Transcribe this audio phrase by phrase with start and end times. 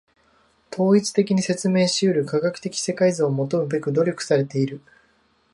[0.73, 4.81] 統一的に説明し得る科学的世界像を求むべく努力されている。